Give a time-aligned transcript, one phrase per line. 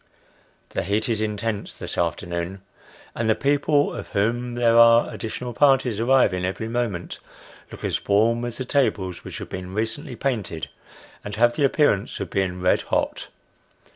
[0.71, 2.63] The heat is intense this afternoon,
[3.13, 7.19] and the people, of whom there are additional parties arriving every moment,
[7.71, 10.69] look as warm as the tables which have been recently painted,
[11.23, 13.27] and have the appearance of being red hot.